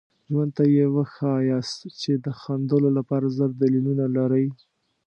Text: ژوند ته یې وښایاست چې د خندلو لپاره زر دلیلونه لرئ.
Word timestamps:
ژوند 0.29 0.51
ته 0.57 0.63
یې 0.75 0.85
وښایاست 0.95 1.79
چې 2.01 2.11
د 2.25 2.27
خندلو 2.39 2.89
لپاره 2.97 3.33
زر 3.37 3.49
دلیلونه 3.61 4.05
لرئ. 4.17 4.47